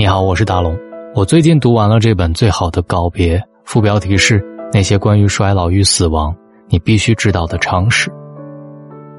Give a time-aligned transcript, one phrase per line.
[0.00, 0.74] 你好，我是大龙。
[1.14, 3.36] 我最近读完了这本《最好的告别》，
[3.66, 4.42] 副标题是
[4.72, 6.34] “那些关于衰老与死亡
[6.70, 8.10] 你必须知道的常识”。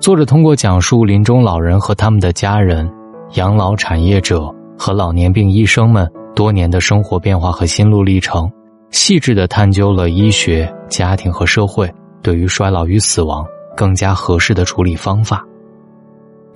[0.02, 2.92] 作者通过讲述临终老人和他们的家人、
[3.33, 8.52] 养老产业者和老年病医生们多年的生活变化和心路历程，
[8.89, 11.88] 细致的探究了医学、家庭和社会
[12.24, 13.46] 对于衰老与死亡
[13.78, 15.46] 更加合适的处理方法。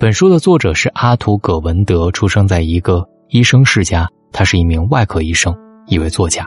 [0.00, 4.04] 本书的作者是阿图·葛文德，出生在一个医生世家。
[4.32, 5.54] 他是一名外科医生，
[5.86, 6.46] 一位作家。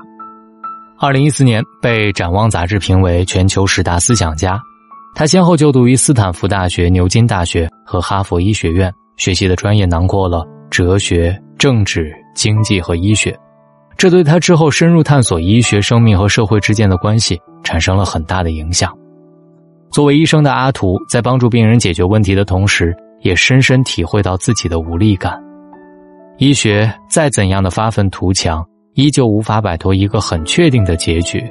[0.99, 4.59] 二零一四年被《展望》杂志评为全球十大思想家。
[5.15, 13.37] 他先后就读于斯坦福大学、牛津大学和哈佛医学院，学习的专业囊括了哲学、政治、经济和医学。
[13.97, 18.95] 这对他之后深入探索医学、生命和社会之间的关系产生了很大的影响。
[19.91, 25.41] 作为医生的阿图，在帮助病人解决问题的同时，也深深体会到自己的无力感。
[26.39, 31.43] 医学再怎样的发愤图强，依旧无法摆脱一个很确定的结局，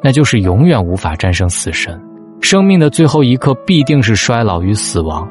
[0.00, 2.00] 那就是永远无法战胜死神。
[2.40, 5.28] 生命的最后一刻必定是衰老与死亡。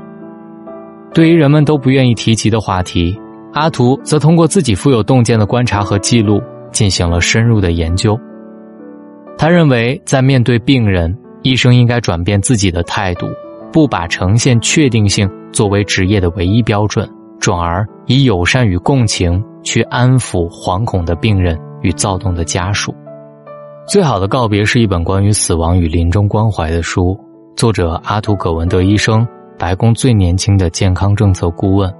[1.13, 3.17] 对于人们都不愿意提及的话题，
[3.53, 6.41] 阿图则通过自己富有洞见的观察和记录，
[6.73, 8.19] 进行了深入的研究。
[9.37, 13.25] 他认为，在面对病人，医生应该转变自己的态度，
[13.71, 17.09] 不把呈现确定性作为职业的唯一标准。
[17.39, 22.93] 转而以友善与共情去安抚惶恐的病人与躁动的家属。
[23.87, 27.17] 最好的告别是一本关于死亡与临终关怀的书，
[27.55, 29.25] 作者阿图·葛文德医生，
[29.57, 31.93] 白宫最年轻的健康政策顾问。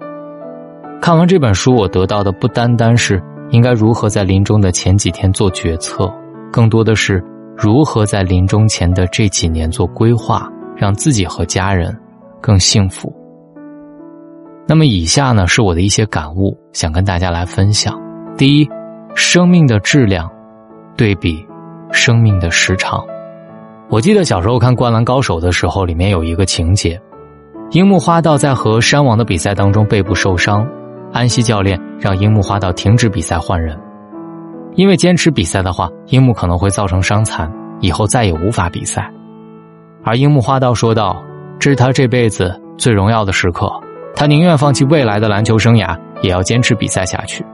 [1.02, 6.12] 看完这本书，我得到的不单单是应该如何在临终的前几天做决策，
[6.52, 7.24] 更多的是
[7.56, 11.98] 如何在临终前的这几年做规划，让自己和家人
[12.42, 13.14] 更幸福。
[14.68, 17.98] 那么以下呢是我的一些感悟，想跟大家来分享。
[18.38, 18.70] 第一，
[19.16, 20.30] 生命的质量
[20.98, 21.44] 对比
[21.92, 23.02] 生命的时长。
[23.90, 27.00] 我记得小时候看《灌篮高手》的时候，里面有一个情节：
[27.72, 30.68] 樱木花道在和山王的比赛当中背部受伤，
[31.14, 33.80] 安西教练让樱木花道停止比赛换人，
[34.76, 37.50] 因为坚持比赛的话，樱木可能会造成伤残，
[37.80, 39.10] 以后再也无法比赛。
[40.04, 41.24] 而樱木花道说道
[41.58, 43.72] ：“这是他这辈子最荣耀的时刻。”
[44.20, 47.46] 他宁愿放弃未来的篮球生涯，也要坚持比赛下去。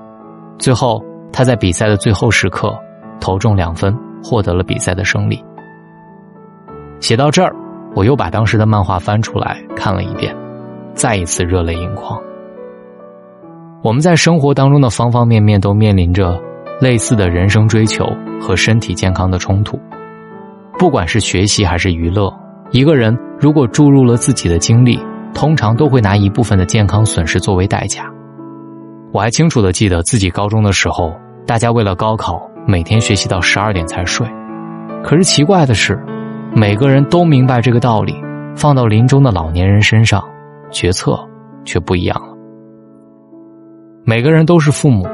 [0.58, 2.74] 最后，他在比赛的最后时刻
[3.20, 3.94] 投中两分，
[4.24, 5.44] 获得了比赛的胜利。
[7.02, 7.54] 写到这儿，
[7.94, 10.34] 我又把当时的漫画翻出来看了一遍，
[10.94, 12.18] 再一次热泪盈眶。
[13.84, 16.40] 我们在生活当中的方方面面都面临着
[16.80, 18.06] 类似的人生追求
[18.40, 19.78] 和身体健康的冲突，
[20.80, 22.34] 不管是学习还是娱乐，
[22.72, 24.98] 一个人如果注入了自己的精力。
[25.34, 28.06] 通常都会拿一部分的健康损失作为代价。
[29.12, 31.14] 我还清楚的记得自己高中的时候，
[31.46, 34.28] 大家为了高考，每天学习到十二点才睡。
[35.04, 36.02] 可是奇怪的是，
[36.56, 38.16] 每个人都明白这个道理，
[38.56, 40.24] 放到临终的老年人身上，
[40.72, 41.20] 决策
[41.66, 42.34] 却不一样了。
[44.06, 45.08] 每个人都是父母，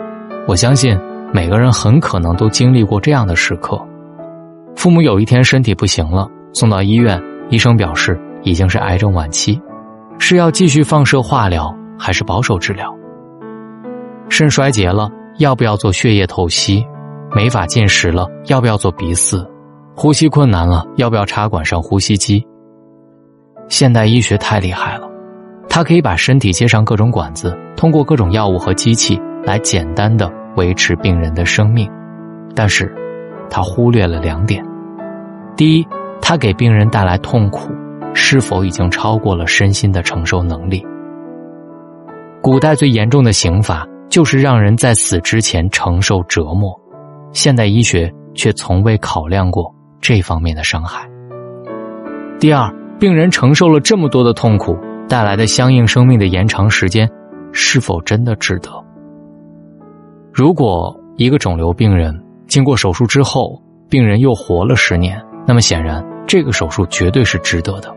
[0.47, 0.97] 我相信
[1.34, 3.80] 每个人很可能都经历过这样的时刻：
[4.75, 9.59] 父母有一天身体不行了，送到医院，医生表示已经是癌症晚期。
[10.19, 12.94] 是要继续放射化疗还是保守治疗？
[14.30, 15.09] 肾衰竭了，
[15.40, 16.85] 要不要做血液透析？
[17.34, 19.44] 没法进食了，要不要做鼻饲？
[19.96, 22.46] 呼吸困难了，要不要插管上呼吸机？
[23.68, 25.09] 现代医学太厉害了，
[25.68, 31.90] 它可以把身体接上各种管子，通过各种药物和机器来简单的维持病人的生命。
[32.56, 32.94] 但是，
[33.50, 34.63] 它忽略了两点：
[35.56, 35.88] 第一，
[36.22, 37.69] 它给病人带来痛苦。
[38.14, 40.86] 是否已经超过了身心的承受能力？
[42.42, 46.74] 古代最严重的刑罚就是让人在死之前承受折磨，
[47.31, 51.08] 现代医学却从未考量过这方面的伤害。
[52.40, 54.78] 第二，病人承受了这么多的痛苦
[55.08, 57.10] 带来的相应生命的延长时间，
[57.51, 58.69] 是否真的值得？
[60.31, 62.18] 如果一个肿瘤病人
[62.48, 67.94] 经过手术之后，病人又活了十年，那么显然这个手术绝对是值得的。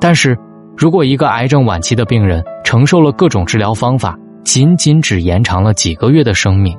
[0.00, 0.36] 但是，
[0.76, 6.74] 如果一个癌症晚期的病人承受了各种治疗方法，仅仅只延长了几个月的生命，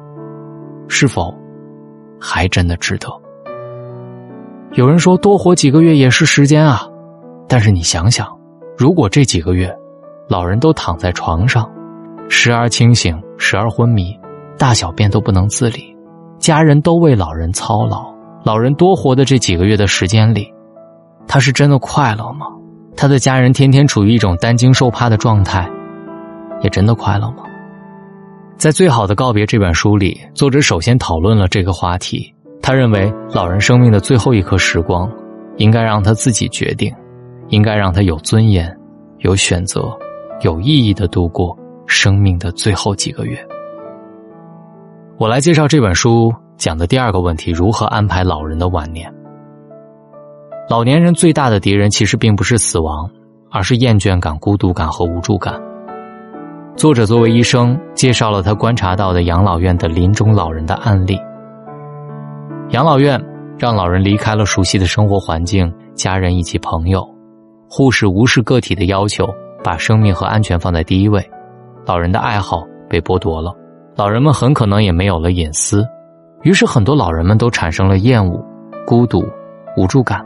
[0.88, 1.32] 是否
[2.20, 3.08] 还真的值得？
[4.74, 6.82] 有人说多活几个月也是时间啊，
[7.48, 8.28] 但是你想想，
[8.76, 9.72] 如果这几个月，
[10.28, 11.70] 老人都躺在床上，
[12.28, 14.18] 时而清醒，时而昏迷，
[14.58, 15.96] 大小便都不能自理，
[16.40, 18.12] 家人都为老人操劳，
[18.44, 20.52] 老人多活的这几个月的时间里，
[21.28, 22.48] 他是真的快乐吗？
[23.02, 25.68] 他的家人天天处于一种担惊受怕的状态，
[26.62, 27.38] 也真的快乐吗？
[28.58, 32.32] 在《最好的告别》这本书里，作者首先讨论了这个话题。
[32.62, 35.12] 他认为，老人生命的最后一刻时光，
[35.58, 36.94] 应该让他自己决定，
[37.48, 38.72] 应该让他有尊严、
[39.22, 39.92] 有选择、
[40.42, 41.58] 有意义的度过
[41.88, 43.36] 生命的最后几个月。
[45.18, 49.12] 我来介绍这本书讲的第二个问题：如何安排老人的晚年。
[50.70, 53.10] 老年人最大的敌人其实并不是死亡，
[53.50, 55.60] 而是厌倦感、孤独感和无助感。
[56.78, 61.20] 作者作为医生，介绍了他观察到的养老院的临终老人的案例。
[62.70, 63.22] 养老院
[63.58, 67.06] 让老人离开了熟悉的生活环境、家人以及朋友，
[67.70, 69.28] 护士无视个体的要求，
[69.62, 71.22] 把生命和安全放在第一位，
[71.86, 73.54] 老人的爱好被剥夺了，
[73.98, 75.86] 老人们很可能也没有了隐私，
[76.44, 78.42] 于是很多老人们都产生了厌恶、
[78.88, 79.22] 孤独、
[79.76, 80.26] 无助感，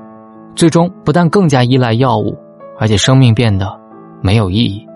[0.56, 2.38] 最终不但更加依赖药物，
[2.80, 3.68] 而且生命变得
[4.22, 4.88] 没有意义。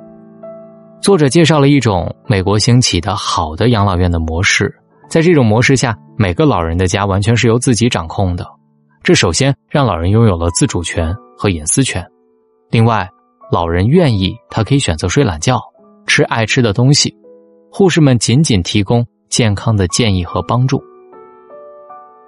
[1.01, 4.73] 作者介绍了一种美国兴起的好的养老院的模式，
[5.09, 8.45] 在这种模式下，每个老人的家完全是由自己掌控的。
[9.03, 12.05] 这首先让老人拥有了自主权和隐私权。
[12.69, 13.09] 另外，
[13.51, 15.59] 老人愿意，他可以选择睡懒觉、
[16.05, 17.13] 吃爱吃的东西，
[17.71, 20.81] 护士们仅仅提供健康的建议和帮助。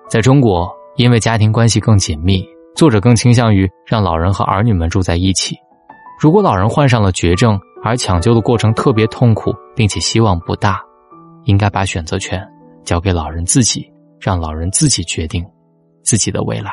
[0.10, 2.46] 在中国，因为家庭关系更紧密，
[2.76, 5.56] 作者更倾向于让老人和儿女们住在一起。
[6.20, 10.80] 如果老人患上了绝症，而抢救的过程特别痛苦，并且希望不大，
[11.46, 12.48] 应该把选择权
[12.84, 15.44] 交给老人自己，让老人自己决定
[16.04, 16.72] 自己的未来。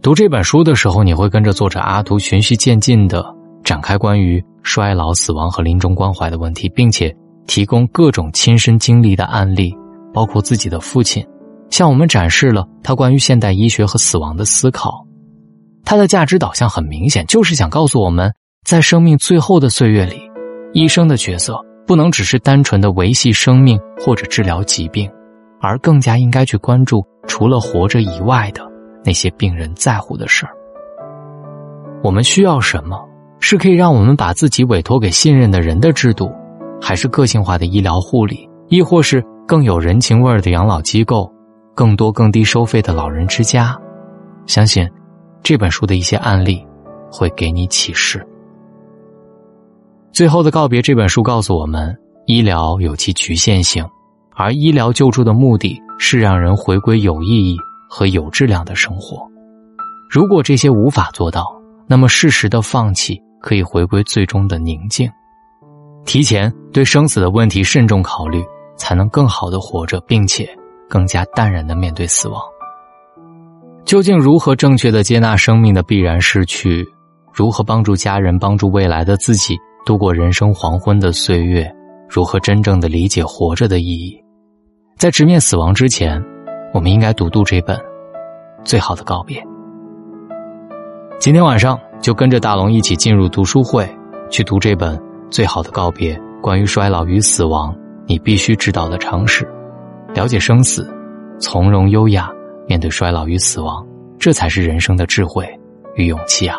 [0.00, 3.24] 读这本书的时候，你会跟着作者阿图循序渐进的
[3.64, 7.14] 展开关于衰老、死亡和临终关怀的问题，并且
[7.46, 9.74] 提供各种亲身经历的案例，
[10.12, 11.26] 包括自己的父亲，
[11.74, 15.04] 向我们展示了他关于现代医学和死亡的思考。
[15.84, 18.32] 他的价值导向很明显，就是想告诉我们。
[18.64, 20.22] 在生命最后的岁月里，
[20.72, 25.10] 医生的角色不能只是单纯的维系生命或者治疗疾病，
[25.60, 28.62] 而更加应该去关注除了活着以外的
[29.04, 30.52] 那些病人在乎的事儿。
[32.04, 32.96] 我们需要什么？
[33.40, 36.30] 是可以让我们把自己委托给信任的人的制度，
[36.80, 41.30] 还是个性化的医疗护理，亦或是更有人情味儿的养老机构，
[41.74, 43.76] 更多更低收费的老人之家？
[44.46, 44.88] 相信
[45.42, 46.64] 这本书的一些案例
[47.10, 48.24] 会给你启示。
[50.12, 53.84] 最后的告别这本书告诉我们，医疗有其局限性，
[54.34, 57.56] 而医疗救助的目的是让人回归有意义
[57.88, 59.26] 和有质量的生活。
[60.08, 61.44] 如果这些无法做到，
[61.86, 65.10] 那么适时的放弃可以回归最终的宁静。
[66.06, 68.44] 提前对生死的问题慎重考虑，
[68.76, 70.48] 才能更好的活着，并且
[70.88, 72.40] 更加淡然的面对死亡。
[73.84, 76.86] 究竟如何正确的接纳生命的必然逝去？
[77.32, 79.56] 如何帮助家人，帮助未来的自己？
[79.84, 81.70] 度过人生黄昏的岁月，
[82.08, 84.18] 如何真正的理解活着的意义？
[84.96, 86.24] 在直面死亡之前，
[86.72, 87.76] 我们应该读读这本
[88.64, 89.38] 《最好的告别》。
[91.18, 93.86] 今天晚上就跟着大龙一起进入读书会，
[94.30, 94.96] 去读这本
[95.30, 97.76] 《最好的告别》，关于衰老与死亡，
[98.06, 99.46] 你必须知道的常识，
[100.14, 100.88] 了解生死，
[101.40, 102.30] 从容优雅
[102.68, 103.84] 面对衰老与死亡，
[104.16, 105.44] 这才是人生的智慧
[105.96, 106.56] 与勇气啊！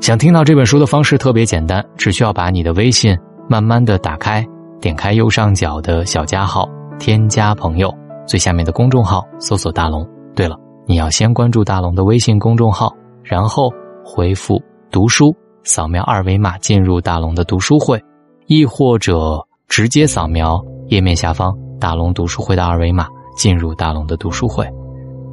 [0.00, 3.14] 想听到这本书的方式特别简单，只需要把你的微信
[3.48, 4.42] 慢慢的打开，
[4.80, 6.66] 点开右上角的小加号，
[6.98, 7.94] 添加朋友，
[8.26, 10.06] 最下面的公众号搜索大龙。
[10.34, 10.56] 对了，
[10.86, 12.90] 你要先关注大龙的微信公众号，
[13.22, 13.70] 然后
[14.02, 14.58] 回复
[14.90, 18.02] 读书，扫描二维码进入大龙的读书会，
[18.46, 23.06] 亦或者直接扫描页面下方大龙读书会的二维码
[23.36, 24.66] 进入大龙的读书会。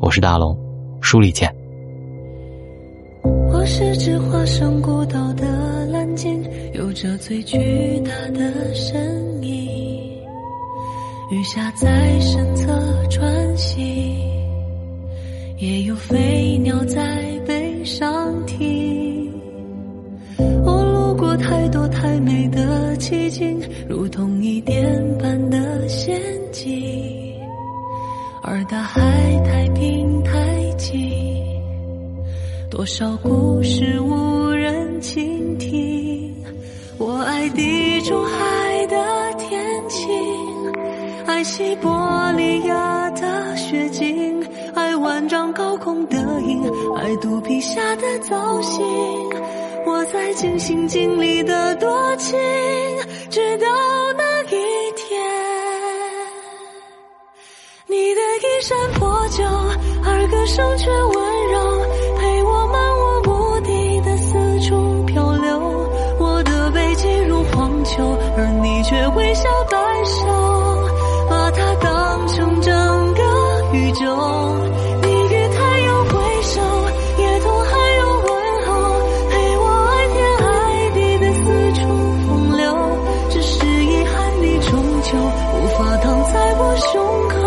[0.01, 0.57] 我是大龙，
[1.01, 1.49] 书里见。
[3.49, 7.57] 我是只化身孤岛的蓝鲸，有着最巨
[8.01, 10.21] 大的身影。
[11.31, 12.67] 鱼虾在身侧
[13.09, 13.85] 穿行，
[15.57, 19.22] 也有飞鸟在背上停。
[22.03, 26.19] 我路过太多太美的奇景，如同一点般的仙
[26.51, 27.39] 境，
[28.41, 29.01] 而大海
[29.45, 30.99] 太平太静。
[32.69, 36.33] 多少故事无人倾听？
[36.97, 40.09] 我爱地中海的天晴，
[41.25, 44.45] 爱西伯利亚的雪景，
[44.75, 46.61] 爱万丈高空的鹰，
[46.97, 48.83] 爱肚皮下的藻荇。
[49.85, 52.39] 我在尽心尽力的多情，
[53.29, 53.67] 直到
[54.17, 55.21] 那一天，
[57.87, 59.43] 你的衣衫破旧，
[60.05, 61.85] 而歌声却温柔，
[62.17, 65.59] 陪我漫无目的的四处漂流，
[66.19, 68.03] 我的背脊如荒丘。
[85.19, 86.93] 无法躺在我胸
[87.29, 87.43] 口。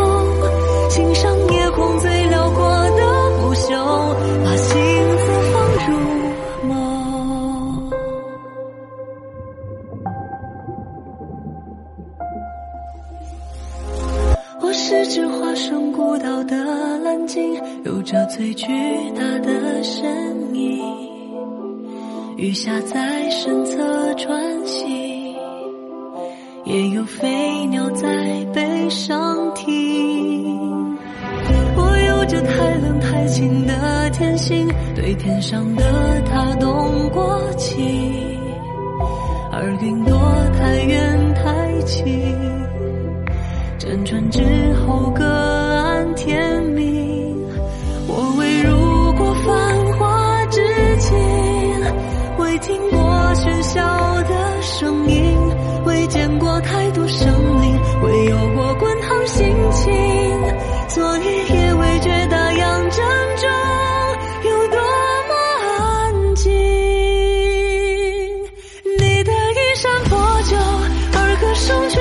[0.97, 3.69] 欣赏夜空最辽阔的不朽
[4.43, 4.75] 把星
[5.19, 5.55] 子放
[5.85, 5.93] 入
[6.69, 6.73] 眸
[14.63, 16.57] 我是只化身孤岛的
[17.01, 18.67] 蓝鲸有着最巨
[19.15, 20.83] 大的身影
[22.39, 25.06] 鱼虾在身侧穿行。
[26.67, 30.99] 也有飞鸟在背上停。
[31.77, 35.85] 我有着太冷太清的天性，对天上的
[36.23, 37.81] 他动过情，
[39.53, 40.19] 而云朵
[40.59, 42.05] 太远太轻。
[43.79, 44.43] 辗转之
[44.85, 47.37] 后，各安天命。
[48.09, 50.61] 我未入过繁华之
[50.99, 51.17] 境，
[52.39, 52.99] 未听过
[53.37, 53.81] 喧嚣
[54.23, 55.37] 的声音，
[56.09, 57.27] 见过太多生
[57.63, 59.93] 灵，未有过滚烫心情，
[60.89, 63.05] 所以也未觉大洋正
[63.37, 63.49] 中
[64.45, 64.79] 有多
[65.29, 65.35] 么
[65.79, 66.53] 安静。
[68.99, 70.57] 你的衣衫破旧，
[71.13, 72.01] 而歌声却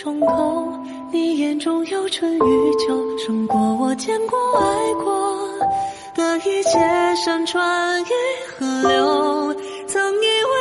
[0.00, 0.72] 重口。
[1.12, 5.46] 你眼中有春与秋，胜过我见过爱过
[6.14, 6.78] 的一切
[7.22, 8.06] 山川与
[8.48, 9.54] 河流。
[9.86, 10.59] 曾以为。